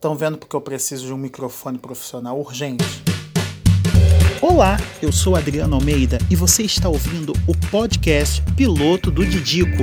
Estão 0.00 0.16
vendo 0.16 0.38
porque 0.38 0.56
eu 0.56 0.62
preciso 0.62 1.04
de 1.04 1.12
um 1.12 1.18
microfone 1.18 1.76
profissional 1.76 2.40
urgente? 2.40 2.86
Olá, 4.40 4.78
eu 5.02 5.12
sou 5.12 5.36
Adriano 5.36 5.74
Almeida 5.74 6.16
e 6.30 6.34
você 6.34 6.62
está 6.62 6.88
ouvindo 6.88 7.34
o 7.46 7.54
podcast 7.70 8.42
Piloto 8.56 9.10
do 9.10 9.26
Didico. 9.26 9.82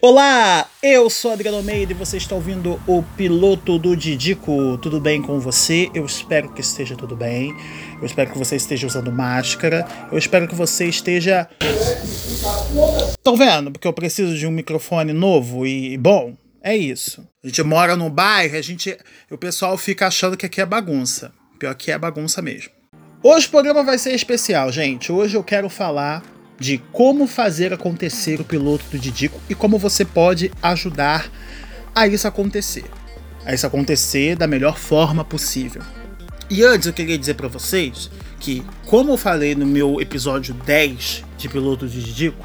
Olá, 0.00 0.66
eu 0.82 1.10
sou 1.10 1.32
Adriano 1.32 1.58
Almeida 1.58 1.92
e 1.92 1.94
você 1.94 2.16
está 2.16 2.34
ouvindo 2.34 2.80
o 2.86 3.02
Piloto 3.14 3.78
do 3.78 3.94
Didico. 3.94 4.78
Tudo 4.78 4.98
bem 4.98 5.20
com 5.20 5.38
você? 5.38 5.90
Eu 5.94 6.06
espero 6.06 6.50
que 6.54 6.62
esteja 6.62 6.96
tudo 6.96 7.14
bem. 7.14 7.54
Eu 8.00 8.06
espero 8.06 8.32
que 8.32 8.38
você 8.38 8.56
esteja 8.56 8.86
usando 8.86 9.12
máscara. 9.12 9.86
Eu 10.10 10.16
espero 10.16 10.48
que 10.48 10.54
você 10.54 10.86
esteja. 10.86 11.46
Estão 13.10 13.36
vendo? 13.36 13.70
Porque 13.70 13.86
eu 13.86 13.92
preciso 13.92 14.34
de 14.34 14.46
um 14.46 14.50
microfone 14.50 15.12
novo 15.12 15.66
e 15.66 15.98
bom. 15.98 16.34
É 16.66 16.76
isso. 16.76 17.24
A 17.44 17.46
gente 17.46 17.62
mora 17.62 17.94
num 17.94 18.10
bairro, 18.10 18.56
a 18.56 18.60
gente, 18.60 18.98
o 19.30 19.38
pessoal 19.38 19.78
fica 19.78 20.08
achando 20.08 20.36
que 20.36 20.44
aqui 20.44 20.60
é 20.60 20.66
bagunça. 20.66 21.32
Pior 21.60 21.72
que 21.76 21.92
é 21.92 21.96
bagunça 21.96 22.42
mesmo. 22.42 22.72
Hoje 23.22 23.46
o 23.46 23.50
programa 23.50 23.84
vai 23.84 23.96
ser 23.98 24.12
especial, 24.16 24.72
gente. 24.72 25.12
Hoje 25.12 25.36
eu 25.36 25.44
quero 25.44 25.68
falar 25.68 26.24
de 26.58 26.78
como 26.90 27.28
fazer 27.28 27.72
acontecer 27.72 28.40
o 28.40 28.44
piloto 28.44 28.84
do 28.90 28.98
Didico 28.98 29.40
e 29.48 29.54
como 29.54 29.78
você 29.78 30.04
pode 30.04 30.50
ajudar 30.60 31.30
a 31.94 32.08
isso 32.08 32.26
acontecer. 32.26 32.86
A 33.44 33.54
isso 33.54 33.64
acontecer 33.64 34.34
da 34.34 34.48
melhor 34.48 34.76
forma 34.76 35.24
possível. 35.24 35.82
E 36.50 36.64
antes 36.64 36.88
eu 36.88 36.92
queria 36.92 37.16
dizer 37.16 37.34
para 37.34 37.46
vocês 37.46 38.10
que, 38.40 38.66
como 38.86 39.12
eu 39.12 39.16
falei 39.16 39.54
no 39.54 39.66
meu 39.66 40.00
episódio 40.00 40.52
10 40.52 41.22
de 41.38 41.48
piloto 41.48 41.86
do 41.86 41.92
Didico, 41.92 42.44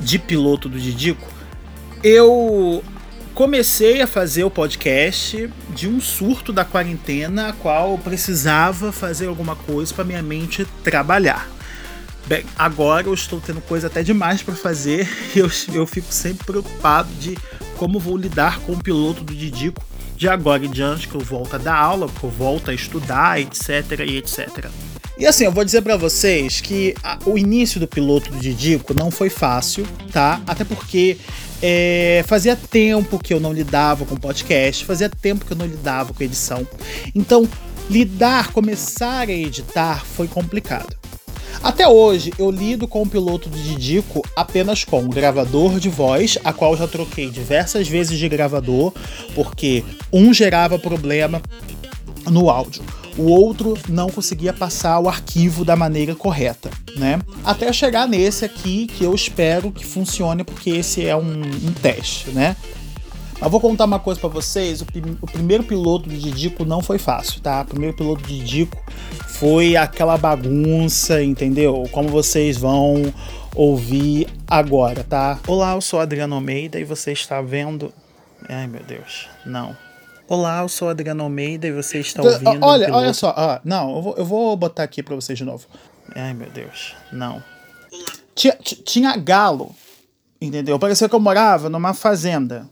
de 0.00 0.16
piloto 0.16 0.68
do 0.68 0.78
Didico, 0.78 1.26
eu 2.04 2.84
comecei 3.36 4.00
a 4.00 4.06
fazer 4.06 4.44
o 4.44 4.50
podcast 4.50 5.50
de 5.68 5.86
um 5.86 6.00
surto 6.00 6.54
da 6.54 6.64
quarentena, 6.64 7.50
a 7.50 7.52
qual 7.52 7.92
eu 7.92 7.98
precisava 7.98 8.90
fazer 8.90 9.26
alguma 9.26 9.54
coisa 9.54 9.92
para 9.92 10.04
minha 10.04 10.22
mente 10.22 10.66
trabalhar. 10.82 11.46
Bem, 12.26 12.46
agora 12.56 13.08
eu 13.08 13.12
estou 13.12 13.38
tendo 13.38 13.60
coisa 13.60 13.88
até 13.88 14.02
demais 14.02 14.42
para 14.42 14.54
fazer 14.54 15.06
e 15.36 15.38
eu, 15.38 15.50
eu 15.74 15.86
fico 15.86 16.10
sempre 16.10 16.46
preocupado 16.46 17.10
de 17.20 17.36
como 17.76 18.00
vou 18.00 18.16
lidar 18.16 18.58
com 18.60 18.72
o 18.72 18.82
piloto 18.82 19.22
do 19.22 19.34
Didico 19.34 19.84
de 20.16 20.26
agora 20.30 20.64
em 20.64 20.70
diante, 20.70 21.06
que 21.06 21.14
eu 21.14 21.20
volto 21.20 21.56
a 21.56 21.58
dar 21.58 21.76
aula, 21.76 22.08
que 22.08 22.24
eu 22.24 22.30
volto 22.30 22.70
a 22.70 22.74
estudar, 22.74 23.38
etc 23.38 24.00
e 24.06 24.16
etc. 24.16 24.70
E 25.18 25.26
assim, 25.26 25.44
eu 25.44 25.52
vou 25.52 25.62
dizer 25.62 25.82
para 25.82 25.96
vocês 25.98 26.62
que 26.62 26.94
a, 27.02 27.18
o 27.26 27.36
início 27.36 27.78
do 27.78 27.86
piloto 27.86 28.30
do 28.30 28.38
Didico 28.38 28.94
não 28.94 29.10
foi 29.10 29.28
fácil, 29.28 29.86
tá? 30.10 30.40
Até 30.46 30.64
porque 30.64 31.18
é, 31.62 32.24
fazia 32.26 32.56
tempo 32.56 33.18
que 33.18 33.32
eu 33.32 33.40
não 33.40 33.52
lidava 33.52 34.04
com 34.04 34.16
podcast, 34.16 34.84
fazia 34.84 35.08
tempo 35.08 35.44
que 35.44 35.52
eu 35.52 35.56
não 35.56 35.66
lidava 35.66 36.12
com 36.12 36.22
edição. 36.22 36.66
Então, 37.14 37.48
lidar, 37.88 38.52
começar 38.52 39.28
a 39.28 39.32
editar 39.32 40.04
foi 40.04 40.28
complicado. 40.28 40.96
Até 41.62 41.88
hoje, 41.88 42.32
eu 42.38 42.50
lido 42.50 42.86
com 42.86 43.02
o 43.02 43.08
piloto 43.08 43.48
do 43.48 43.58
Didico 43.58 44.22
apenas 44.36 44.84
com 44.84 45.00
um 45.00 45.08
gravador 45.08 45.80
de 45.80 45.88
voz, 45.88 46.38
a 46.44 46.52
qual 46.52 46.76
já 46.76 46.86
troquei 46.86 47.30
diversas 47.30 47.88
vezes 47.88 48.18
de 48.18 48.28
gravador, 48.28 48.92
porque 49.34 49.82
um 50.12 50.32
gerava 50.32 50.78
problema 50.78 51.42
no 52.26 52.50
áudio 52.50 52.82
o 53.16 53.30
outro 53.30 53.74
não 53.88 54.08
conseguia 54.08 54.52
passar 54.52 54.98
o 55.00 55.08
arquivo 55.08 55.64
da 55.64 55.74
maneira 55.74 56.14
correta, 56.14 56.70
né? 56.96 57.18
Até 57.44 57.72
chegar 57.72 58.06
nesse 58.06 58.44
aqui 58.44 58.86
que 58.86 59.04
eu 59.04 59.14
espero 59.14 59.72
que 59.72 59.84
funcione 59.84 60.44
porque 60.44 60.70
esse 60.70 61.04
é 61.04 61.16
um, 61.16 61.40
um 61.40 61.72
teste, 61.80 62.30
né? 62.30 62.56
Mas 63.40 63.50
vou 63.50 63.60
contar 63.60 63.84
uma 63.84 63.98
coisa 63.98 64.20
para 64.20 64.28
vocês: 64.28 64.82
o, 64.82 64.86
o, 65.22 65.26
primeiro 65.26 65.62
piloto 65.62 66.08
do 66.08 66.14
Didico 66.14 66.64
não 66.64 66.82
foi 66.82 66.98
fácil, 66.98 67.40
tá? 67.40 67.62
O 67.62 67.66
primeiro 67.66 67.96
piloto 67.96 68.22
do 68.22 68.28
Didico 68.28 68.82
foi 69.28 69.76
aquela 69.76 70.16
bagunça, 70.16 71.22
entendeu? 71.22 71.84
Como 71.92 72.08
vocês 72.08 72.56
vão 72.56 73.12
ouvir 73.54 74.28
agora, 74.46 75.02
tá? 75.02 75.38
Olá, 75.46 75.74
eu 75.74 75.80
sou 75.80 76.00
Adriano 76.00 76.34
Almeida 76.34 76.78
e 76.78 76.84
você 76.84 77.12
está 77.12 77.40
vendo. 77.40 77.92
Ai 78.48 78.66
meu 78.66 78.82
Deus, 78.82 79.28
não. 79.44 79.85
Olá, 80.28 80.62
eu 80.62 80.68
sou 80.68 80.88
Adriano 80.88 81.22
Almeida 81.22 81.68
e 81.68 81.72
você 81.72 82.00
está 82.00 82.20
então, 82.20 82.32
ouvindo. 82.32 82.66
Olha, 82.66 82.92
olha 82.92 83.14
só, 83.14 83.32
ah, 83.36 83.60
não, 83.64 83.94
eu 83.94 84.02
vou, 84.02 84.14
eu 84.16 84.24
vou 84.24 84.56
botar 84.56 84.82
aqui 84.82 85.00
para 85.00 85.14
vocês 85.14 85.38
de 85.38 85.44
novo. 85.44 85.66
Ai, 86.16 86.34
meu 86.34 86.50
Deus, 86.50 86.96
não. 87.12 87.40
Tinha, 88.34 88.56
tinha 88.60 89.16
galo, 89.16 89.72
entendeu? 90.40 90.80
Parecia 90.80 91.08
que 91.08 91.14
eu 91.14 91.20
morava 91.20 91.70
numa 91.70 91.94
fazenda. 91.94 92.68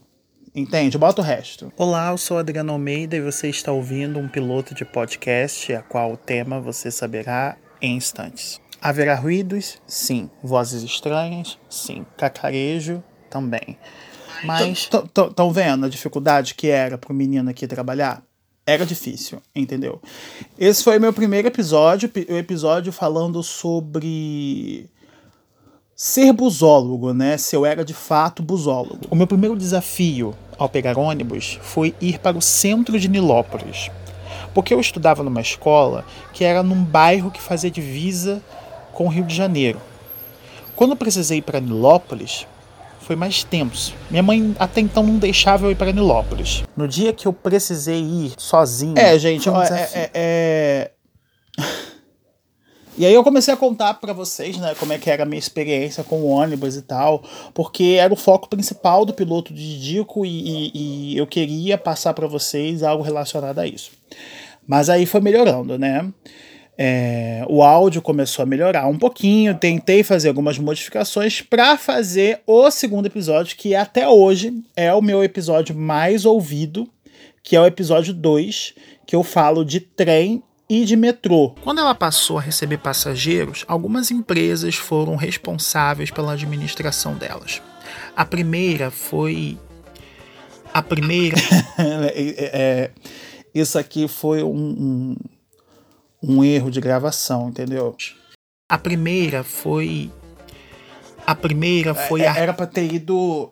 Entende? 0.52 0.98
Bota 0.98 1.20
o 1.20 1.24
resto. 1.24 1.72
Olá, 1.76 2.10
eu 2.10 2.18
sou 2.18 2.38
Adriano 2.38 2.72
Almeida 2.72 3.16
e 3.16 3.20
você 3.20 3.48
está 3.48 3.70
ouvindo 3.70 4.18
um 4.18 4.28
piloto 4.28 4.74
de 4.74 4.84
podcast, 4.84 5.72
a 5.72 5.82
qual 5.82 6.12
o 6.12 6.16
tema 6.16 6.60
você 6.60 6.90
saberá 6.90 7.56
em 7.80 7.96
instantes. 7.96 8.60
Haverá 8.80 9.14
ruídos? 9.14 9.80
Sim. 9.86 10.28
Vozes 10.42 10.82
estranhas? 10.82 11.58
Sim. 11.68 12.04
Cacarejo? 12.16 13.02
Também. 13.30 13.78
Mas. 14.42 14.78
Estão 14.78 15.52
vendo 15.52 15.86
a 15.86 15.88
dificuldade 15.88 16.54
que 16.54 16.68
era 16.68 16.98
pro 16.98 17.14
menino 17.14 17.50
aqui 17.50 17.66
trabalhar? 17.66 18.22
Era 18.66 18.86
difícil, 18.86 19.42
entendeu? 19.54 20.00
Esse 20.58 20.82
foi 20.82 20.98
meu 20.98 21.12
primeiro 21.12 21.46
episódio, 21.48 22.10
o 22.30 22.36
episódio 22.36 22.92
falando 22.92 23.42
sobre 23.42 24.88
ser 25.94 26.32
busólogo, 26.32 27.12
né? 27.12 27.36
Se 27.36 27.54
eu 27.54 27.66
era 27.66 27.84
de 27.84 27.92
fato 27.92 28.42
busólogo. 28.42 29.06
O 29.10 29.14
meu 29.14 29.26
primeiro 29.26 29.54
desafio 29.54 30.34
ao 30.56 30.68
pegar 30.68 30.98
ônibus 30.98 31.58
foi 31.62 31.94
ir 32.00 32.18
para 32.18 32.38
o 32.38 32.42
centro 32.42 32.98
de 32.98 33.06
Nilópolis. 33.06 33.90
Porque 34.54 34.72
eu 34.72 34.80
estudava 34.80 35.22
numa 35.22 35.40
escola 35.40 36.04
que 36.32 36.42
era 36.42 36.62
num 36.62 36.82
bairro 36.82 37.30
que 37.30 37.42
fazia 37.42 37.70
divisa 37.70 38.42
com 38.92 39.06
o 39.06 39.10
Rio 39.10 39.24
de 39.24 39.34
Janeiro. 39.34 39.80
Quando 40.74 40.96
precisei 40.96 41.38
ir 41.38 41.42
para 41.42 41.60
Nilópolis, 41.60 42.46
foi 43.04 43.16
mais 43.16 43.44
tenso. 43.44 43.94
Minha 44.10 44.22
mãe 44.22 44.54
até 44.58 44.80
então 44.80 45.02
não 45.02 45.18
deixava 45.18 45.66
eu 45.66 45.70
ir 45.70 45.74
para 45.74 45.92
Nilópolis. 45.92 46.64
No 46.76 46.88
dia 46.88 47.12
que 47.12 47.26
eu 47.26 47.32
precisei 47.32 48.00
ir 48.00 48.32
sozinho. 48.38 48.98
É, 48.98 49.18
gente, 49.18 49.48
ó, 49.48 49.62
é, 49.62 49.88
é, 49.94 50.10
é... 50.14 50.90
E 52.96 53.04
aí 53.04 53.12
eu 53.12 53.24
comecei 53.24 53.52
a 53.52 53.56
contar 53.56 53.94
para 53.94 54.12
vocês, 54.12 54.56
né, 54.56 54.72
como 54.78 54.92
é 54.92 54.98
que 54.98 55.10
era 55.10 55.24
a 55.24 55.26
minha 55.26 55.38
experiência 55.38 56.04
com 56.04 56.20
o 56.20 56.28
ônibus 56.28 56.76
e 56.76 56.82
tal, 56.82 57.24
porque 57.52 57.96
era 57.98 58.12
o 58.12 58.16
foco 58.16 58.48
principal 58.48 59.04
do 59.04 59.12
piloto 59.12 59.52
de 59.52 59.80
Dico 59.80 60.24
e, 60.24 60.28
e, 60.28 60.70
e 61.14 61.18
eu 61.18 61.26
queria 61.26 61.76
passar 61.76 62.14
para 62.14 62.28
vocês 62.28 62.84
algo 62.84 63.02
relacionado 63.02 63.58
a 63.58 63.66
isso. 63.66 63.90
Mas 64.64 64.88
aí 64.88 65.06
foi 65.06 65.20
melhorando, 65.20 65.76
né? 65.76 66.08
É, 66.76 67.44
o 67.48 67.62
áudio 67.62 68.02
começou 68.02 68.42
a 68.42 68.46
melhorar 68.46 68.86
um 68.88 68.98
pouquinho, 68.98 69.56
tentei 69.56 70.02
fazer 70.02 70.28
algumas 70.28 70.58
modificações 70.58 71.40
para 71.40 71.78
fazer 71.78 72.40
o 72.46 72.70
segundo 72.70 73.06
episódio, 73.06 73.56
que 73.56 73.74
até 73.74 74.08
hoje 74.08 74.52
é 74.76 74.92
o 74.92 75.00
meu 75.00 75.22
episódio 75.22 75.74
mais 75.74 76.24
ouvido, 76.24 76.88
que 77.42 77.54
é 77.54 77.60
o 77.60 77.66
episódio 77.66 78.12
2, 78.12 78.74
que 79.06 79.14
eu 79.14 79.22
falo 79.22 79.64
de 79.64 79.78
trem 79.78 80.42
e 80.68 80.84
de 80.84 80.96
metrô. 80.96 81.54
Quando 81.62 81.80
ela 81.80 81.94
passou 81.94 82.38
a 82.38 82.40
receber 82.40 82.78
passageiros, 82.78 83.64
algumas 83.68 84.10
empresas 84.10 84.74
foram 84.74 85.14
responsáveis 85.14 86.10
pela 86.10 86.32
administração 86.32 87.14
delas. 87.14 87.62
A 88.16 88.24
primeira 88.24 88.90
foi. 88.90 89.58
A 90.72 90.82
primeira. 90.82 91.36
é, 91.78 92.50
é, 92.52 92.90
isso 93.54 93.78
aqui 93.78 94.08
foi 94.08 94.42
um, 94.42 94.48
um 94.56 95.16
um 96.26 96.42
erro 96.42 96.70
de 96.70 96.80
gravação, 96.80 97.48
entendeu? 97.48 97.96
A 98.68 98.78
primeira 98.78 99.44
foi. 99.44 100.10
A 101.26 101.34
primeira 101.34 101.90
é, 101.90 101.94
foi. 101.94 102.22
É, 102.22 102.28
a... 102.28 102.36
Era 102.36 102.52
pra 102.52 102.66
ter 102.66 102.92
ido. 102.92 103.50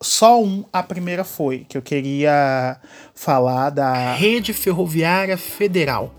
Só 0.00 0.40
um, 0.40 0.64
a 0.72 0.80
primeira 0.80 1.24
foi, 1.24 1.66
que 1.68 1.76
eu 1.76 1.82
queria 1.82 2.80
falar 3.14 3.70
da. 3.70 4.14
Rede 4.14 4.52
Ferroviária 4.52 5.36
Federal, 5.36 6.14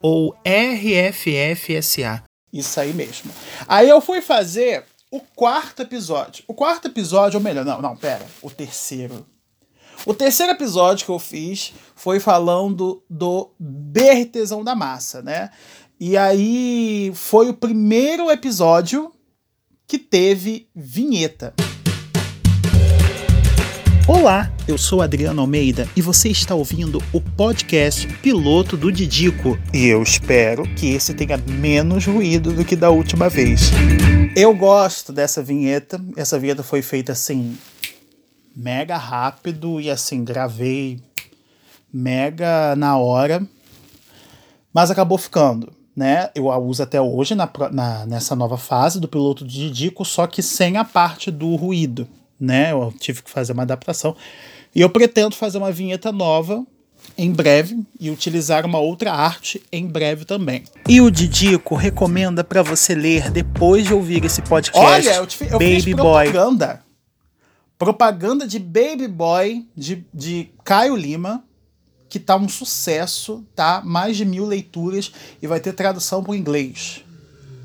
ou 0.00 0.34
RFFSA. 0.44 2.22
Isso 2.52 2.78
aí 2.78 2.92
mesmo. 2.92 3.30
Aí 3.66 3.88
eu 3.88 4.00
fui 4.02 4.20
fazer 4.20 4.84
o 5.10 5.20
quarto 5.20 5.82
episódio. 5.82 6.44
O 6.46 6.52
quarto 6.52 6.88
episódio, 6.88 7.38
ou 7.38 7.42
melhor, 7.42 7.64
não, 7.64 7.80
não, 7.80 7.96
pera. 7.96 8.26
O 8.42 8.50
terceiro. 8.50 9.26
O 10.04 10.12
terceiro 10.12 10.50
episódio 10.50 11.06
que 11.06 11.12
eu 11.12 11.18
fiz 11.20 11.72
foi 11.94 12.18
falando 12.18 13.00
do 13.08 13.50
Bertesão 13.56 14.64
da 14.64 14.74
Massa, 14.74 15.22
né? 15.22 15.50
E 16.00 16.16
aí 16.16 17.12
foi 17.14 17.50
o 17.50 17.54
primeiro 17.54 18.28
episódio 18.28 19.12
que 19.86 19.98
teve 19.98 20.66
vinheta. 20.74 21.54
Olá, 24.08 24.52
eu 24.66 24.76
sou 24.76 25.00
Adriano 25.00 25.40
Almeida 25.40 25.88
e 25.94 26.02
você 26.02 26.28
está 26.30 26.56
ouvindo 26.56 27.00
o 27.12 27.20
podcast 27.20 28.08
Piloto 28.14 28.76
do 28.76 28.90
Didico. 28.90 29.56
E 29.72 29.86
eu 29.86 30.02
espero 30.02 30.64
que 30.74 30.90
esse 30.90 31.14
tenha 31.14 31.36
menos 31.36 32.06
ruído 32.06 32.52
do 32.52 32.64
que 32.64 32.74
da 32.74 32.90
última 32.90 33.28
vez. 33.28 33.70
Eu 34.34 34.52
gosto 34.52 35.12
dessa 35.12 35.40
vinheta. 35.40 36.04
Essa 36.16 36.40
vinheta 36.40 36.64
foi 36.64 36.82
feita 36.82 37.12
assim 37.12 37.56
mega 38.54 38.96
rápido 38.96 39.80
e 39.80 39.90
assim, 39.90 40.24
gravei 40.24 41.00
mega 41.92 42.74
na 42.76 42.96
hora, 42.96 43.46
mas 44.72 44.90
acabou 44.90 45.18
ficando. 45.18 45.72
Né? 45.94 46.30
Eu 46.34 46.50
a 46.50 46.56
uso 46.56 46.82
até 46.82 47.00
hoje 47.00 47.34
na, 47.34 47.48
na, 47.70 48.06
nessa 48.06 48.34
nova 48.34 48.56
fase 48.56 48.98
do 48.98 49.06
piloto 49.06 49.46
de 49.46 49.68
Didico, 49.68 50.04
só 50.04 50.26
que 50.26 50.42
sem 50.42 50.78
a 50.78 50.84
parte 50.84 51.30
do 51.30 51.54
ruído. 51.54 52.08
Né? 52.40 52.72
Eu 52.72 52.92
tive 52.98 53.22
que 53.22 53.30
fazer 53.30 53.52
uma 53.52 53.62
adaptação. 53.62 54.16
E 54.74 54.80
eu 54.80 54.88
pretendo 54.88 55.36
fazer 55.36 55.58
uma 55.58 55.70
vinheta 55.70 56.10
nova 56.10 56.64
em 57.16 57.30
breve 57.30 57.78
e 58.00 58.10
utilizar 58.10 58.64
uma 58.64 58.78
outra 58.78 59.12
arte 59.12 59.62
em 59.70 59.86
breve 59.86 60.24
também. 60.24 60.64
E 60.88 61.00
o 61.00 61.10
Didico 61.10 61.74
recomenda 61.74 62.42
para 62.42 62.62
você 62.62 62.94
ler 62.94 63.30
depois 63.30 63.86
de 63.86 63.92
ouvir 63.92 64.24
esse 64.24 64.40
podcast. 64.40 65.08
Olha, 65.08 65.16
eu, 65.16 65.26
te, 65.26 65.44
eu 65.44 65.58
Baby 65.58 65.82
fiz 65.82 65.94
propaganda. 65.94 66.81
Propaganda 67.82 68.46
de 68.46 68.60
Baby 68.60 69.08
Boy 69.08 69.66
de, 69.76 70.06
de 70.14 70.50
Caio 70.62 70.94
Lima, 70.94 71.42
que 72.08 72.20
tá 72.20 72.36
um 72.36 72.48
sucesso, 72.48 73.44
tá? 73.56 73.82
Mais 73.84 74.16
de 74.16 74.24
mil 74.24 74.46
leituras 74.46 75.10
e 75.42 75.48
vai 75.48 75.58
ter 75.58 75.72
tradução 75.72 76.22
para 76.22 76.30
o 76.30 76.34
inglês. 76.36 77.04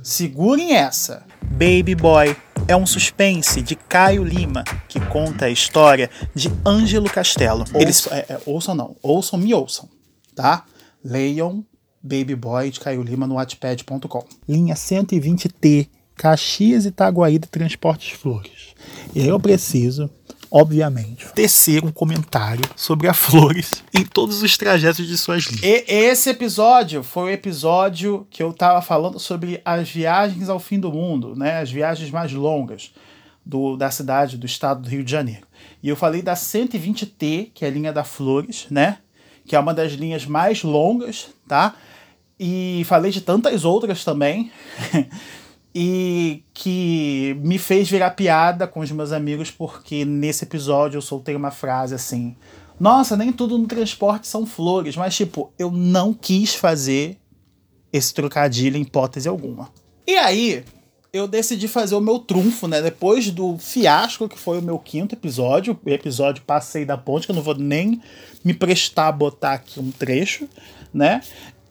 Segurem 0.01 0.73
essa. 0.73 1.23
Baby 1.43 1.93
Boy 1.93 2.35
é 2.67 2.75
um 2.75 2.87
suspense 2.87 3.61
de 3.61 3.75
Caio 3.75 4.23
Lima 4.23 4.63
que 4.89 4.99
conta 4.99 5.45
a 5.45 5.51
história 5.51 6.09
de 6.33 6.51
Ângelo 6.65 7.07
Castelo. 7.07 7.63
Eles 7.75 8.07
é, 8.07 8.25
é, 8.27 8.41
ouçam 8.47 8.73
não, 8.73 8.95
ouçam 9.03 9.37
me 9.37 9.53
ouçam, 9.53 9.87
tá? 10.33 10.65
Leiam 11.03 11.63
Baby 12.01 12.35
Boy 12.35 12.71
de 12.71 12.79
Caio 12.79 13.03
Lima 13.03 13.27
no 13.27 13.35
wattpad.com. 13.35 14.25
Linha 14.49 14.73
120T, 14.73 15.89
Caxias 16.15 16.85
e 16.85 16.87
Itaguaí 16.87 17.37
de 17.37 17.47
Transportes 17.47 18.17
Flores. 18.17 18.73
Eu 19.15 19.39
preciso 19.39 20.09
obviamente, 20.51 21.27
tecer 21.33 21.83
um 21.83 21.91
comentário 21.91 22.63
sobre 22.75 23.07
a 23.07 23.13
Flores 23.13 23.83
em 23.93 24.03
todos 24.05 24.41
os 24.41 24.57
trajetos 24.57 25.07
de 25.07 25.17
suas 25.17 25.43
linhas. 25.45 25.63
E 25.63 25.93
esse 25.93 26.29
episódio 26.29 27.03
foi 27.03 27.23
o 27.23 27.33
episódio 27.33 28.25
que 28.29 28.41
eu 28.41 28.53
tava 28.53 28.81
falando 28.81 29.19
sobre 29.19 29.61
as 29.63 29.89
viagens 29.89 30.49
ao 30.49 30.59
fim 30.59 30.79
do 30.79 30.91
mundo, 30.91 31.35
né? 31.35 31.59
As 31.59 31.71
viagens 31.71 32.09
mais 32.09 32.31
longas 32.31 32.91
do, 33.45 33.77
da 33.77 33.91
cidade, 33.91 34.37
do 34.37 34.45
estado 34.45 34.81
do 34.81 34.89
Rio 34.89 35.03
de 35.03 35.11
Janeiro. 35.11 35.47
E 35.81 35.89
eu 35.89 35.95
falei 35.95 36.21
da 36.21 36.33
120T, 36.33 37.51
que 37.53 37.65
é 37.65 37.67
a 37.67 37.71
linha 37.71 37.93
da 37.93 38.03
Flores, 38.03 38.67
né? 38.69 38.99
Que 39.45 39.55
é 39.55 39.59
uma 39.59 39.73
das 39.73 39.93
linhas 39.93 40.25
mais 40.25 40.63
longas, 40.63 41.29
tá? 41.47 41.75
E 42.39 42.83
falei 42.85 43.11
de 43.11 43.21
tantas 43.21 43.65
outras 43.65 44.03
também. 44.03 44.51
e 45.79 46.43
que 46.55 47.37
me 47.43 47.59
fez 47.59 47.87
virar 47.87 48.09
piada 48.09 48.67
com 48.67 48.79
os 48.79 48.91
meus 48.91 49.11
amigos 49.11 49.51
porque 49.51 50.03
nesse 50.03 50.43
episódio 50.43 50.97
eu 50.97 51.01
soltei 51.03 51.35
uma 51.35 51.51
frase 51.51 51.93
assim: 51.93 52.35
"Nossa, 52.79 53.15
nem 53.15 53.31
tudo 53.31 53.59
no 53.59 53.67
transporte 53.67 54.27
são 54.27 54.43
flores", 54.43 54.97
mas 54.97 55.15
tipo, 55.15 55.53
eu 55.59 55.69
não 55.69 56.15
quis 56.15 56.55
fazer 56.55 57.19
esse 57.93 58.11
trocadilho 58.11 58.75
em 58.75 58.81
hipótese 58.81 59.29
alguma. 59.29 59.69
E 60.07 60.15
aí, 60.15 60.65
eu 61.13 61.27
decidi 61.27 61.67
fazer 61.67 61.93
o 61.93 62.01
meu 62.01 62.17
trunfo, 62.17 62.67
né? 62.67 62.81
Depois 62.81 63.29
do 63.29 63.59
fiasco 63.59 64.27
que 64.27 64.39
foi 64.39 64.57
o 64.57 64.63
meu 64.63 64.79
quinto 64.79 65.13
episódio, 65.13 65.79
o 65.85 65.89
episódio 65.91 66.41
Passei 66.43 66.85
da 66.85 66.97
Ponte, 66.97 67.27
que 67.27 67.31
eu 67.31 67.35
não 67.35 67.43
vou 67.43 67.53
nem 67.53 68.01
me 68.43 68.55
prestar 68.55 69.09
a 69.09 69.11
botar 69.11 69.53
aqui 69.53 69.79
um 69.79 69.91
trecho, 69.91 70.49
né? 70.91 71.21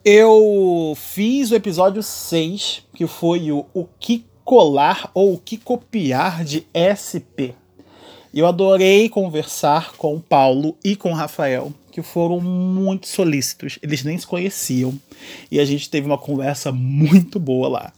Eu 0.09 0.93
fiz 0.95 1.51
o 1.51 1.55
episódio 1.55 2.01
6, 2.01 2.87
que 2.95 3.05
foi 3.05 3.51
o, 3.51 3.65
o 3.73 3.83
que 3.99 4.25
colar 4.45 5.11
ou 5.13 5.33
o 5.33 5.37
que 5.37 5.57
copiar 5.57 6.45
de 6.45 6.65
SP. 6.71 7.51
Eu 8.33 8.47
adorei 8.47 9.09
conversar 9.09 9.97
com 9.97 10.15
o 10.15 10.21
Paulo 10.21 10.77
e 10.81 10.95
com 10.95 11.11
o 11.11 11.13
Rafael, 11.13 11.73
que 11.91 12.01
foram 12.01 12.39
muito 12.39 13.05
solícitos. 13.05 13.79
Eles 13.83 14.05
nem 14.05 14.17
se 14.17 14.25
conheciam. 14.25 14.93
E 15.51 15.59
a 15.59 15.65
gente 15.65 15.91
teve 15.91 16.07
uma 16.07 16.17
conversa 16.17 16.71
muito 16.71 17.37
boa 17.37 17.67
lá. 17.67 17.93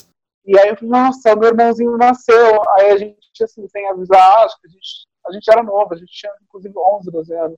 E 0.47 0.57
aí 0.57 0.69
eu 0.69 0.77
falei, 0.77 0.89
nossa, 0.89 1.35
meu 1.35 1.49
irmãozinho 1.49 1.95
nasceu. 1.95 2.59
Aí 2.71 2.89
a 2.89 2.97
gente, 2.97 3.43
assim, 3.43 3.67
sem 3.67 3.87
avisar, 3.87 4.45
acho 4.45 4.59
que 4.59 4.67
a 4.67 4.71
gente, 4.71 5.07
a 5.27 5.31
gente 5.31 5.51
era 5.51 5.61
novo, 5.61 5.93
a 5.93 5.97
gente 5.97 6.11
tinha 6.11 6.31
inclusive 6.41 6.73
11, 6.75 7.11
12 7.11 7.33
anos. 7.35 7.57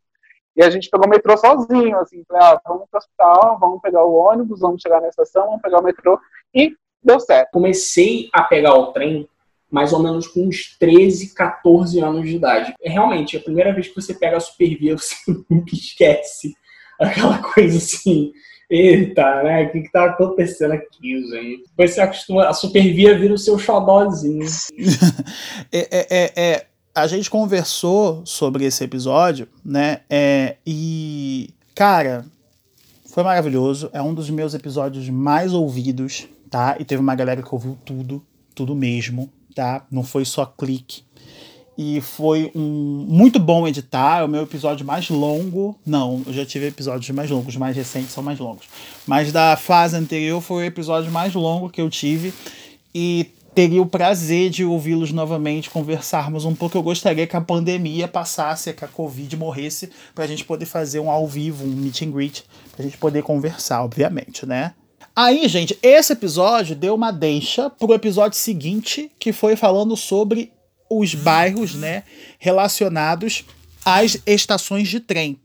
E 0.56 0.64
a 0.64 0.70
gente 0.70 0.90
pegou 0.90 1.08
o 1.08 1.10
metrô 1.10 1.38
sozinho, 1.38 1.98
assim, 1.98 2.24
falei, 2.28 2.44
ah, 2.44 2.62
vamos 2.66 2.88
para 2.90 2.98
o 2.98 3.00
hospital, 3.00 3.60
vamos 3.60 3.82
pegar 3.82 4.04
o 4.04 4.14
ônibus, 4.14 4.60
vamos 4.60 4.82
chegar 4.82 5.00
na 5.00 5.08
estação, 5.08 5.46
vamos 5.46 5.62
pegar 5.62 5.80
o 5.80 5.84
metrô, 5.84 6.20
e 6.54 6.76
deu 7.04 7.20
certo. 7.20 7.52
Comecei 7.52 8.30
a 8.34 8.44
pegar 8.44 8.76
o 8.76 8.92
trem 8.92 9.28
mais 9.72 9.94
ou 9.94 10.04
menos 10.04 10.28
com 10.28 10.48
uns 10.48 10.76
13, 10.78 11.34
14 11.34 12.00
anos 12.02 12.28
de 12.28 12.36
idade. 12.36 12.76
É 12.82 12.90
realmente 12.90 13.38
a 13.38 13.40
primeira 13.40 13.74
vez 13.74 13.88
que 13.88 13.96
você 13.96 14.14
pega 14.14 14.36
a 14.36 14.42
supervia, 14.42 14.98
você 15.00 15.16
nunca 15.50 15.74
esquece 15.74 16.54
aquela 17.00 17.42
coisa 17.42 17.78
assim. 17.78 18.34
Eita, 18.70 19.44
né? 19.44 19.64
O 19.64 19.72
que, 19.72 19.82
que 19.82 19.92
tá 19.92 20.06
acontecendo 20.06 20.72
aqui, 20.72 21.22
gente? 21.30 21.64
Depois 21.70 21.92
você 21.92 22.02
acostuma, 22.02 22.48
a 22.48 22.54
supervia 22.54 23.18
vira 23.18 23.34
o 23.34 23.38
seu 23.38 23.58
xodózinho. 23.58 24.46
é, 25.72 25.80
é, 25.80 26.08
é, 26.10 26.52
é 26.54 26.66
a 26.94 27.08
gente 27.08 27.30
conversou 27.30 28.22
sobre 28.26 28.66
esse 28.66 28.84
episódio, 28.84 29.48
né? 29.64 30.02
É, 30.10 30.58
e, 30.66 31.50
cara, 31.74 32.26
foi 33.06 33.24
maravilhoso. 33.24 33.90
É 33.94 34.02
um 34.02 34.14
dos 34.14 34.30
meus 34.30 34.54
episódios 34.54 35.10
mais 35.10 35.54
ouvidos, 35.54 36.28
tá? 36.50 36.76
E 36.80 36.86
teve 36.86 37.02
uma 37.02 37.16
galera 37.16 37.42
que 37.42 37.54
ouviu 37.54 37.78
tudo, 37.86 38.24
tudo 38.54 38.76
mesmo, 38.76 39.32
tá? 39.56 39.86
Não 39.90 40.04
foi 40.04 40.26
só 40.26 40.46
clique. 40.46 41.04
E 41.78 42.02
foi 42.02 42.52
um 42.54 43.06
muito 43.08 43.40
bom 43.40 43.68
editar. 43.68 44.20
É 44.20 44.24
o 44.24 44.28
meu 44.28 44.44
episódio 44.44 44.86
mais 44.86 45.10
longo. 45.10 45.80
Não, 45.86 46.22
eu 46.28 46.34
já 46.34 46.46
tive 46.46 46.68
episódios 46.68 47.10
mais 47.10 47.30
longos, 47.32 47.54
os 47.54 47.58
mais 47.58 47.76
recentes 47.76 48.12
são 48.12 48.22
mais 48.22 48.38
longos. 48.38 48.66
Mas 49.08 49.32
da 49.32 49.56
fase 49.56 49.96
anterior 49.96 50.42
foi 50.42 50.64
o 50.64 50.68
episódio 50.68 51.10
mais 51.10 51.34
longo 51.34 51.70
que 51.70 51.82
eu 51.82 51.90
tive. 51.90 52.34
E 52.94 53.32
teria 53.54 53.82
o 53.82 53.86
prazer 53.86 54.50
de 54.50 54.64
ouvi-los 54.64 55.12
novamente, 55.12 55.70
conversarmos 55.70 56.46
um 56.46 56.56
pouco. 56.56 56.78
Eu 56.78 56.84
gostaria 56.84 57.28
que 57.28 57.36
a 57.36 57.42
pandemia 57.42 58.08
passasse, 58.08 58.74
que 58.74 58.86
a 58.86 58.88
Covid 58.88 59.36
morresse, 59.36 59.90
para 60.16 60.24
a 60.24 60.28
gente 60.28 60.46
poder 60.46 60.66
fazer 60.66 61.00
um 61.00 61.10
ao 61.10 61.28
vivo, 61.28 61.66
um 61.66 61.68
meet 61.68 62.02
and 62.02 62.12
greet, 62.12 62.44
para 62.72 62.82
a 62.82 62.86
gente 62.88 62.98
poder 62.98 63.24
conversar, 63.24 63.84
obviamente, 63.84 64.46
né? 64.46 64.74
Aí, 65.14 65.48
gente, 65.50 65.78
esse 65.84 66.14
episódio 66.14 66.76
deu 66.76 66.96
uma 66.96 67.12
deixa 67.12 67.70
pro 67.70 67.94
episódio 67.94 68.38
seguinte, 68.38 69.12
que 69.20 69.34
foi 69.34 69.58
falando 69.58 69.98
sobre 69.98 70.54
os 70.90 71.14
bairros, 71.14 71.76
né, 71.76 72.04
relacionados 72.40 73.46
às 73.84 74.18
estações 74.26 74.88
de 74.88 75.00
trem. 75.00 75.38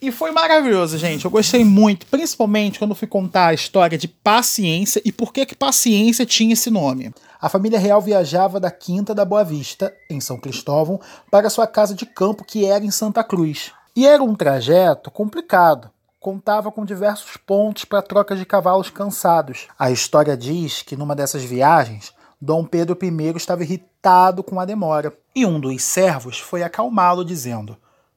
E 0.00 0.12
foi 0.12 0.30
maravilhoso, 0.30 0.98
gente. 0.98 1.24
Eu 1.24 1.30
gostei 1.30 1.64
muito, 1.64 2.06
principalmente 2.06 2.78
quando 2.78 2.94
fui 2.94 3.08
contar 3.08 3.48
a 3.48 3.54
história 3.54 3.96
de 3.96 4.06
Paciência 4.06 5.00
e 5.04 5.10
por 5.10 5.32
que 5.32 5.46
que 5.46 5.54
Paciência 5.54 6.26
tinha 6.26 6.52
esse 6.52 6.70
nome. 6.70 7.14
A 7.40 7.48
família 7.48 7.78
real 7.78 8.00
viajava 8.00 8.60
da 8.60 8.70
Quinta 8.70 9.14
da 9.14 9.24
Boa 9.24 9.42
Vista, 9.42 9.94
em 10.10 10.20
São 10.20 10.38
Cristóvão, 10.38 11.00
para 11.30 11.48
sua 11.48 11.66
casa 11.66 11.94
de 11.94 12.04
campo 12.04 12.44
que 12.44 12.66
era 12.66 12.84
em 12.84 12.90
Santa 12.90 13.24
Cruz. 13.24 13.72
E 13.94 14.06
era 14.06 14.22
um 14.22 14.34
trajeto 14.34 15.10
complicado. 15.10 15.90
Contava 16.20 16.70
com 16.70 16.84
diversos 16.84 17.38
pontos 17.38 17.86
para 17.86 18.02
troca 18.02 18.36
de 18.36 18.44
cavalos 18.44 18.90
cansados. 18.90 19.68
A 19.78 19.90
história 19.90 20.36
diz 20.36 20.82
que 20.82 20.96
numa 20.96 21.16
dessas 21.16 21.42
viagens, 21.42 22.12
Dom 22.40 22.64
Pedro 22.64 22.98
I 23.02 23.36
estava 23.36 23.62
irritado 23.62 24.42
com 24.42 24.60
a 24.60 24.66
demora, 24.66 25.16
e 25.34 25.46
um 25.46 25.58
dos 25.58 25.82
servos 25.82 26.38
foi 26.38 26.62
acalmá-lo 26.62 27.24
dizendo: 27.24 27.76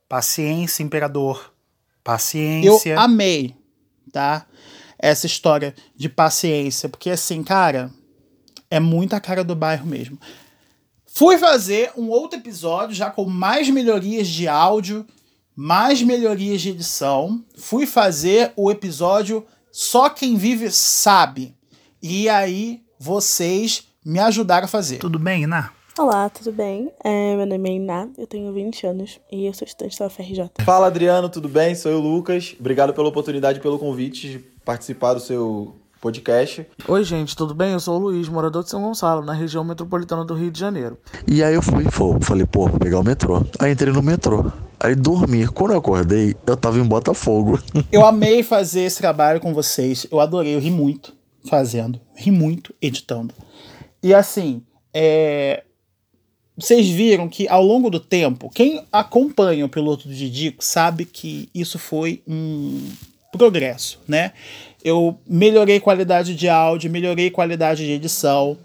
Paciência, 0.10 0.84
imperador, 0.84 1.54
Paciência. 2.04 2.94
Eu 2.94 3.00
amei, 3.00 3.56
tá? 4.12 4.46
Essa 4.98 5.26
história 5.26 5.74
de 5.96 6.10
paciência, 6.10 6.90
porque 6.90 7.10
assim, 7.10 7.44
cara, 7.44 7.92
é 8.70 8.80
muita 8.80 9.20
cara 9.20 9.44
do 9.44 9.56
bairro 9.56 9.88
mesmo. 9.88 10.20
Fui 11.06 11.38
fazer 11.38 11.92
um 11.98 12.10
outro 12.10 12.40
episódio 12.40 12.96
já 12.96 13.10
com 13.10 13.26
mais 13.26 13.70
melhorias 13.70 14.28
de 14.28 14.48
áudio, 14.48 15.06
mais 15.56 16.02
melhorias 16.02 16.62
de 16.62 16.70
edição. 16.70 17.44
Fui 17.58 17.86
fazer 17.86 18.54
o 18.56 18.70
episódio 18.72 19.46
Só 19.72 20.10
Quem 20.10 20.38
Vive 20.38 20.72
Sabe. 20.72 21.56
E 22.02 22.30
aí 22.30 22.82
vocês 23.00 23.84
me 24.06 24.20
ajudaram 24.20 24.66
a 24.66 24.70
fazer. 24.70 24.98
Tudo 24.98 25.20
bem, 25.20 25.44
Iná? 25.44 25.72
Olá, 25.98 26.30
tudo 26.30 26.52
bem? 26.54 26.92
É, 27.04 27.36
meu 27.36 27.46
nome 27.46 27.70
é 27.70 27.74
Iná, 27.74 28.08
eu 28.18 28.26
tenho 28.26 28.54
20 28.54 28.88
anos 28.88 29.20
e 29.32 29.46
eu 29.46 29.54
sou 29.54 29.66
estudante 29.66 30.00
da 30.00 30.08
UFRJ. 30.08 30.52
Fala 30.62 30.88
Adriano, 30.88 31.28
tudo 31.28 31.50
bem? 31.50 31.76
Sou 31.76 31.92
o 31.94 32.00
Lucas. 32.00 32.56
Obrigado 32.58 32.94
pela 32.94 33.10
oportunidade, 33.10 33.60
pelo 33.60 33.78
convite 33.78 34.30
de 34.30 34.40
participar 34.64 35.14
do 35.14 35.20
seu 35.20 35.76
podcast. 36.00 36.66
Oi, 36.88 37.04
gente, 37.04 37.36
tudo 37.36 37.54
bem? 37.54 37.74
Eu 37.74 37.80
sou 37.82 37.96
o 37.98 38.00
Luiz, 38.00 38.30
morador 38.30 38.64
de 38.64 38.70
São 38.70 38.82
Gonçalo, 38.82 39.26
na 39.26 39.34
região 39.34 39.64
metropolitana 39.66 40.24
do 40.24 40.34
Rio 40.34 40.50
de 40.50 40.60
Janeiro. 40.60 40.98
E 41.28 41.44
aí 41.44 41.54
eu 41.54 41.62
fui, 41.62 41.84
falei, 42.22 42.46
pô, 42.46 42.68
vou 42.68 42.80
pegar 42.80 43.00
o 43.00 43.04
metrô. 43.04 43.44
Aí 43.60 43.74
entrei 43.74 43.92
no 43.92 44.02
metrô. 44.02 44.50
Aí 44.80 44.96
dormi. 44.96 45.46
Quando 45.48 45.72
eu 45.72 45.80
acordei, 45.80 46.34
eu 46.48 46.56
tava 46.56 46.80
em 46.80 46.84
Botafogo. 46.86 47.60
Eu 47.92 48.06
amei 48.06 48.44
fazer 48.44 48.84
esse 48.84 49.00
trabalho 49.00 49.42
com 49.42 49.54
vocês. 49.54 50.08
Eu 50.10 50.22
adorei, 50.22 50.56
eu 50.56 50.60
ri 50.60 50.72
muito 50.72 51.14
fazendo. 51.50 52.00
Ri 52.16 52.32
muito 52.32 52.74
editando. 52.82 53.34
E 54.02 54.14
assim, 54.14 54.64
é 54.94 55.64
vocês 56.60 56.88
viram 56.90 57.30
que 57.30 57.48
ao 57.48 57.64
longo 57.64 57.90
do 57.90 58.00
tempo, 58.00 58.50
quem 58.54 58.84
acompanha 58.92 59.66
o 59.66 59.70
piloto 59.70 60.08
do 60.08 60.14
Didico 60.14 60.64
sabe 60.64 61.06
que 61.06 61.50
isso 61.56 61.80
foi 61.80 62.22
um 62.28 62.82
progresso, 63.32 64.00
né? 64.08 64.34
Eu 64.84 65.18
melhorei 65.28 65.80
qualidade 65.80 66.36
de 66.36 66.50
áudio, 66.50 66.92
melhorei 66.92 67.30
qualidade 67.30 67.86
de 67.86 67.92
edição, 67.92 68.58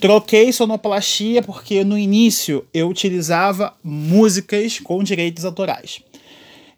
troquei 0.00 0.52
sonoplastia 0.52 1.42
porque 1.42 1.84
no 1.84 1.98
início 1.98 2.66
eu 2.72 2.88
utilizava 2.88 3.74
músicas 3.82 4.78
com 4.80 5.02
direitos 5.02 5.44
autorais. 5.44 6.00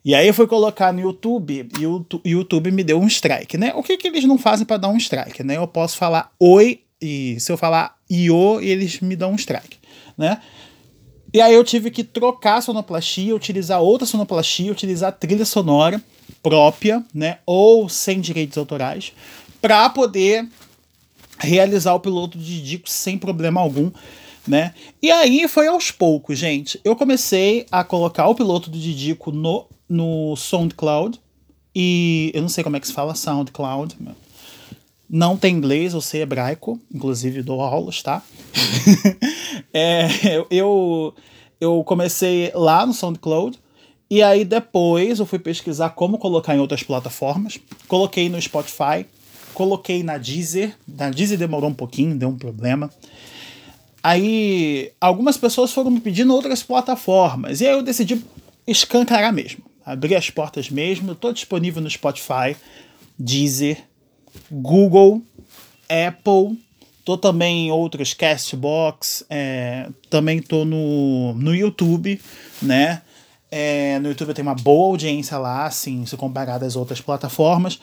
E 0.05 0.15
aí 0.15 0.29
eu 0.29 0.35
fui 0.35 0.47
colocar 0.47 0.93
no 0.93 1.01
YouTube 1.01 1.67
e 1.81 1.87
o 1.87 2.05
YouTube 2.25 2.71
me 2.71 2.85
deu 2.85 3.01
um 3.01 3.07
strike, 3.07 3.57
né? 3.57 3.73
O 3.75 3.83
que, 3.83 3.97
que 3.97 4.09
eles 4.09 4.25
não 4.25 4.37
fazem 4.37 4.67
para 4.67 4.77
dar 4.77 4.89
um 4.89 4.99
strike, 4.99 5.43
né? 5.43 5.57
Eu 5.57 5.67
posso 5.67 5.97
falar 5.97 6.31
oi 6.39 6.81
e 7.01 7.39
se 7.41 7.51
eu 7.51 7.57
falar 7.57 7.97
io, 8.09 8.61
eles 8.61 9.01
me 9.01 9.17
dão 9.17 9.33
um 9.33 9.37
strike, 9.37 9.79
né? 10.17 10.41
E 11.33 11.41
aí 11.41 11.53
eu 11.53 11.65
tive 11.65 11.91
que 11.91 12.05
trocar 12.05 12.59
a 12.59 12.61
sonoplastia, 12.61 13.35
utilizar 13.35 13.81
outra 13.81 14.07
sonoplastia, 14.07 14.71
utilizar 14.71 15.13
trilha 15.13 15.45
sonora 15.45 16.01
própria, 16.43 17.05
né, 17.13 17.39
ou 17.45 17.89
sem 17.89 18.21
direitos 18.21 18.57
autorais, 18.57 19.13
para 19.61 19.89
poder 19.91 20.47
realizar 21.39 21.95
o 21.95 22.01
piloto 22.01 22.39
de 22.39 22.63
Dico 22.63 22.89
sem 22.89 23.19
problema 23.19 23.61
algum, 23.61 23.91
né? 24.47 24.75
E 25.03 25.11
aí 25.11 25.49
foi 25.49 25.67
aos 25.67 25.91
poucos, 25.91 26.39
gente. 26.39 26.79
Eu 26.85 26.95
comecei 26.95 27.67
a 27.71 27.83
colocar 27.83 28.29
o 28.29 28.35
piloto 28.35 28.71
do 28.71 28.79
Didico 28.79 29.33
no, 29.33 29.67
no 29.89 30.37
SoundCloud. 30.37 31.19
E 31.75 32.31
eu 32.35 32.43
não 32.43 32.49
sei 32.49 32.63
como 32.63 32.77
é 32.77 32.81
que 32.81 32.87
se 32.87 32.93
fala 32.93 33.15
SoundCloud. 33.15 33.97
Não 35.09 35.37
tem 35.37 35.55
inglês, 35.55 35.93
eu 35.93 36.01
sei 36.01 36.23
hebraico. 36.23 36.81
Inclusive 36.93 37.43
dou 37.43 37.61
aulas, 37.61 38.03
tá? 38.03 38.23
é, 39.73 40.09
eu, 40.51 41.15
eu 41.61 41.83
comecei 41.85 42.51
lá 42.55 42.87
no 42.87 42.93
SoundCloud. 42.93 43.59
E 44.11 44.23
aí 44.23 44.45
depois 44.45 45.19
eu 45.19 45.27
fui 45.27 45.39
pesquisar 45.39 45.91
como 45.91 46.19
colocar 46.19 46.55
em 46.55 46.61
outras 46.61 46.83
plataformas. 46.83 47.59
Coloquei 47.89 48.29
no 48.29 48.41
Spotify, 48.41 49.07
coloquei 49.53 50.03
na 50.03 50.19
Deezer. 50.19 50.75
Na 50.87 51.11
Deezer 51.11 51.39
demorou 51.39 51.71
um 51.71 51.75
pouquinho, 51.75 52.17
deu 52.17 52.29
um 52.29 52.37
problema. 52.37 52.91
Aí 54.03 54.93
algumas 55.01 55.37
pessoas 55.37 55.73
foram 55.73 55.91
me 55.91 56.01
pedindo 56.01 56.35
outras 56.35 56.63
plataformas. 56.63 57.61
E 57.61 57.67
aí 57.67 57.73
eu 57.73 57.83
decidi 57.83 58.23
escancarar 58.67 59.33
mesmo. 59.33 59.65
Abrir 59.85 60.15
as 60.15 60.31
portas 60.31 60.71
mesmo. 60.71 61.13
Estou 61.13 61.33
disponível 61.33 61.83
no 61.83 61.91
Spotify, 61.91 62.57
Deezer, 63.19 63.83
Google, 64.51 65.23
Apple. 65.89 66.59
Tô 67.05 67.19
também 67.19 67.67
em 67.67 67.71
outros 67.71 68.15
Castbox. 68.15 69.25
É, 69.29 69.89
também 70.09 70.41
tô 70.41 70.65
no, 70.65 71.35
no 71.35 71.55
YouTube, 71.55 72.21
né? 72.63 73.03
É, 73.51 73.99
no 74.01 74.09
YouTube 74.09 74.31
eu 74.31 74.35
tenho 74.35 74.49
uma 74.49 74.55
boa 74.55 74.89
audiência 74.89 75.39
lá, 75.39 75.67
assim, 75.67 76.05
se 76.07 76.17
comparado 76.17 76.65
às 76.65 76.77
outras 76.77 77.01
plataformas. 77.01 77.79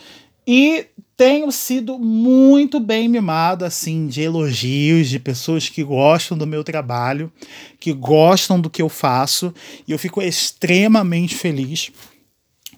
E 0.46 0.88
tenho 1.16 1.52
sido 1.52 2.00
muito 2.00 2.80
bem 2.80 3.08
mimado, 3.08 3.64
assim, 3.64 4.08
de 4.08 4.22
elogios, 4.22 5.08
de 5.08 5.20
pessoas 5.20 5.70
que 5.70 5.84
gostam 5.84 6.38
do 6.38 6.48
meu 6.48 6.64
trabalho, 6.64 7.32
que 7.80 7.94
gostam 7.94 8.60
do 8.60 8.70
que 8.70 8.82
eu 8.82 8.90
faço, 8.90 9.54
e 9.88 9.92
eu 9.92 10.00
fico 10.00 10.22
extremamente 10.22 11.36
feliz 11.36 11.92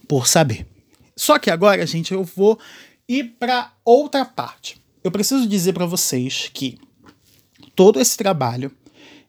por 0.07 0.27
saber. 0.27 0.67
Só 1.15 1.39
que 1.39 1.49
agora, 1.49 1.87
gente, 1.87 2.13
eu 2.13 2.23
vou 2.23 2.59
ir 3.07 3.35
para 3.39 3.73
outra 3.83 4.25
parte. 4.25 4.81
Eu 5.03 5.11
preciso 5.11 5.47
dizer 5.47 5.73
para 5.73 5.85
vocês 5.85 6.49
que 6.53 6.77
todo 7.75 7.99
esse 7.99 8.17
trabalho 8.17 8.71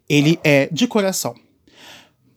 ele 0.08 0.38
é 0.44 0.68
de 0.70 0.86
coração. 0.86 1.34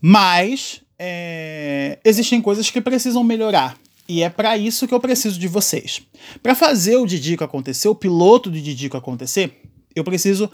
Mas 0.02 0.82
é, 0.98 2.00
existem 2.04 2.42
coisas 2.42 2.70
que 2.70 2.82
precisam 2.82 3.24
melhorar. 3.24 3.78
E 4.08 4.24
é 4.24 4.30
para 4.30 4.58
isso 4.58 4.88
que 4.88 4.94
eu 4.94 5.00
preciso 5.00 5.38
de 5.38 5.48
vocês. 5.48 6.02
Para 6.42 6.56
fazer 6.56 6.96
o 6.96 7.06
Didico 7.06 7.44
acontecer, 7.44 7.90
o 7.90 7.96
piloto 7.96 8.50
do 8.50 8.60
Didico 8.60 8.96
acontecer, 8.96 9.62
eu 9.94 10.04
preciso 10.04 10.50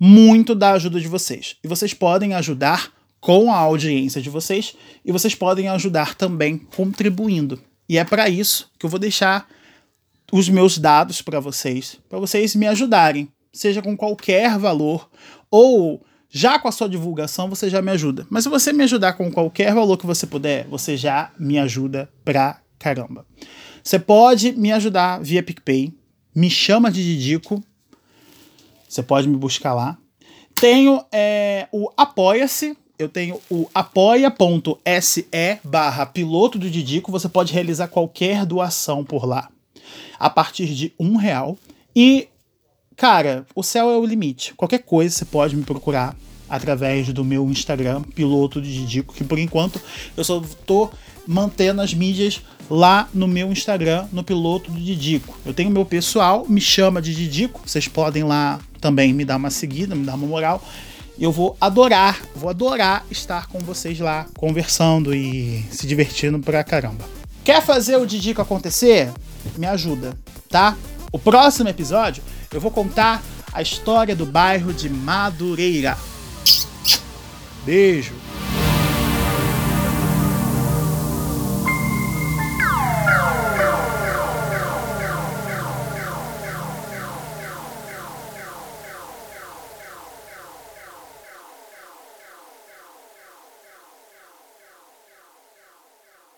muito 0.00 0.54
da 0.54 0.72
ajuda 0.72 0.98
de 0.98 1.06
vocês. 1.06 1.56
E 1.62 1.68
vocês 1.68 1.92
podem 1.92 2.34
ajudar 2.34 2.92
com 3.20 3.52
a 3.52 3.56
audiência 3.56 4.20
de 4.20 4.30
vocês 4.30 4.74
e 5.04 5.12
vocês 5.12 5.34
podem 5.34 5.68
ajudar 5.68 6.14
também 6.14 6.58
contribuindo. 6.58 7.60
E 7.88 7.98
é 7.98 8.04
para 8.04 8.28
isso 8.28 8.70
que 8.78 8.86
eu 8.86 8.90
vou 8.90 8.98
deixar 8.98 9.48
os 10.36 10.48
meus 10.48 10.78
dados 10.78 11.22
para 11.22 11.38
vocês, 11.38 11.96
para 12.08 12.18
vocês 12.18 12.56
me 12.56 12.66
ajudarem, 12.66 13.28
seja 13.52 13.80
com 13.80 13.96
qualquer 13.96 14.58
valor 14.58 15.08
ou 15.48 16.04
já 16.28 16.58
com 16.58 16.66
a 16.66 16.72
sua 16.72 16.88
divulgação 16.88 17.48
você 17.48 17.70
já 17.70 17.80
me 17.80 17.92
ajuda. 17.92 18.26
Mas 18.28 18.42
se 18.42 18.50
você 18.50 18.72
me 18.72 18.82
ajudar 18.82 19.12
com 19.12 19.30
qualquer 19.30 19.72
valor 19.72 19.96
que 19.96 20.04
você 20.04 20.26
puder, 20.26 20.66
você 20.66 20.96
já 20.96 21.30
me 21.38 21.56
ajuda 21.56 22.10
pra 22.24 22.60
caramba. 22.80 23.24
Você 23.80 23.96
pode 23.96 24.50
me 24.50 24.72
ajudar 24.72 25.22
via 25.22 25.40
PicPay. 25.40 25.94
Me 26.34 26.50
chama 26.50 26.90
de 26.90 27.00
Didico. 27.00 27.62
Você 28.88 29.04
pode 29.04 29.28
me 29.28 29.36
buscar 29.36 29.72
lá. 29.72 29.96
Tenho 30.52 31.00
é, 31.12 31.68
o 31.70 31.88
Apoia-se. 31.96 32.76
Eu 32.98 33.08
tenho 33.08 33.40
o 33.48 33.68
apoia.se 33.72 35.28
barra 35.62 36.06
piloto 36.06 36.58
do 36.58 36.68
Didico. 36.68 37.12
Você 37.12 37.28
pode 37.28 37.52
realizar 37.52 37.86
qualquer 37.86 38.44
doação 38.44 39.04
por 39.04 39.24
lá. 39.24 39.48
A 40.18 40.30
partir 40.30 40.66
de 40.74 40.92
um 40.98 41.16
real. 41.16 41.58
E 41.94 42.28
Cara, 42.96 43.44
o 43.54 43.62
céu 43.62 43.90
é 43.90 43.96
o 43.96 44.06
limite. 44.06 44.54
Qualquer 44.54 44.78
coisa 44.78 45.14
você 45.14 45.24
pode 45.24 45.56
me 45.56 45.64
procurar 45.64 46.16
através 46.48 47.12
do 47.12 47.24
meu 47.24 47.48
Instagram, 47.50 48.02
piloto 48.02 48.60
de 48.60 48.72
Didico, 48.72 49.14
que 49.14 49.24
por 49.24 49.38
enquanto 49.38 49.80
eu 50.16 50.22
só 50.22 50.40
tô 50.64 50.90
mantendo 51.26 51.80
as 51.80 51.92
mídias 51.92 52.42
lá 52.70 53.08
no 53.12 53.26
meu 53.26 53.50
Instagram, 53.50 54.06
no 54.12 54.22
piloto 54.22 54.70
do 54.70 54.78
Didico. 54.78 55.36
Eu 55.44 55.52
tenho 55.52 55.70
meu 55.70 55.84
pessoal, 55.84 56.46
me 56.48 56.60
chama 56.60 57.02
de 57.02 57.14
Didico, 57.14 57.62
vocês 57.66 57.88
podem 57.88 58.22
lá 58.22 58.60
também 58.80 59.12
me 59.12 59.24
dar 59.24 59.36
uma 59.36 59.50
seguida, 59.50 59.94
me 59.94 60.04
dar 60.04 60.14
uma 60.14 60.26
moral. 60.26 60.62
Eu 61.18 61.32
vou 61.32 61.56
adorar, 61.60 62.20
vou 62.36 62.50
adorar 62.50 63.04
estar 63.10 63.48
com 63.48 63.58
vocês 63.58 63.98
lá, 63.98 64.26
conversando 64.36 65.14
e 65.14 65.64
se 65.70 65.86
divertindo 65.86 66.38
pra 66.38 66.62
caramba. 66.62 67.04
Quer 67.42 67.62
fazer 67.62 67.96
o 67.96 68.06
Didico 68.06 68.40
acontecer? 68.40 69.12
Me 69.56 69.66
ajuda, 69.66 70.16
tá? 70.48 70.76
O 71.12 71.18
próximo 71.18 71.68
episódio 71.68 72.22
eu 72.52 72.60
vou 72.60 72.70
contar 72.70 73.22
a 73.52 73.62
história 73.62 74.16
do 74.16 74.26
bairro 74.26 74.72
de 74.72 74.88
Madureira. 74.88 75.96
Beijo! 77.64 78.23